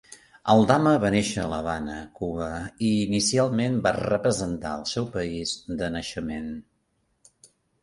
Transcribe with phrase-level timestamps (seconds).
[0.51, 2.47] Aldama va néixer a l'Havana, Cuba,
[2.87, 6.51] i inicialment va representar el seu país de naixement.